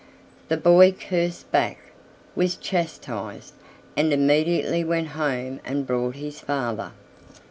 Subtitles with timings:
[0.47, 1.77] The boy cursed back,
[2.35, 3.53] was chastised,
[3.95, 6.93] and immediately went home and brought his father.